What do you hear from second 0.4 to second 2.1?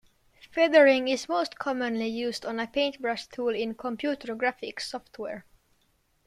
Feathering is most commonly